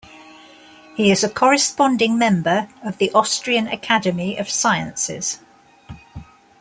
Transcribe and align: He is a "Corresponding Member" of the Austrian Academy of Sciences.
He 0.95 1.11
is 1.11 1.23
a 1.23 1.29
"Corresponding 1.29 2.17
Member" 2.17 2.69
of 2.83 2.97
the 2.97 3.11
Austrian 3.11 3.67
Academy 3.67 4.35
of 4.35 4.49
Sciences. 4.49 5.37